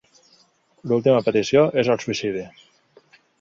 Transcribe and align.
L'última 0.91 1.19
petició 1.27 1.63
és 1.83 1.93
el 1.97 2.01
suïcidi. 2.05 2.47